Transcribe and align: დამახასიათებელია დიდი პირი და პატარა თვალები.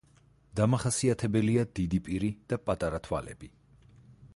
დამახასიათებელია 0.59 1.67
დიდი 1.81 2.01
პირი 2.09 2.33
და 2.53 2.63
პატარა 2.71 3.05
თვალები. 3.11 3.53